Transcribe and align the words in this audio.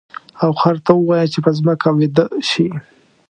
او 0.43 0.49
خر 0.59 0.75
ته 0.85 0.91
ووایه 0.95 1.27
چې 1.33 1.39
په 1.45 1.51
ځمکه 1.57 1.87
ویده 1.97 2.25
شي. 2.49 2.67